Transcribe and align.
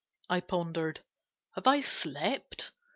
I 0.31 0.39
pondered. 0.41 1.01
"Have 1.53 1.67
I 1.67 1.81
slept? 1.81 2.71